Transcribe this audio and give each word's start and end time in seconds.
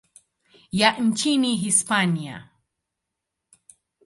ya 0.71 0.91
nchini 0.99 1.55
Hispania. 1.57 2.49